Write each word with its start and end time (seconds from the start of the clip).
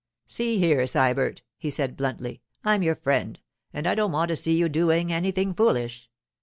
'See 0.25 0.57
here, 0.57 0.87
Sybert,' 0.87 1.43
he 1.59 1.69
said 1.69 1.95
bluntly, 1.95 2.41
'I'm 2.65 2.81
your 2.81 2.95
friend, 2.95 3.39
and 3.71 3.85
I 3.85 3.93
don't 3.93 4.11
want 4.11 4.29
to 4.29 4.35
see 4.35 4.57
you 4.57 4.67
doing 4.67 5.13
anything 5.13 5.53
foolish. 5.53 6.09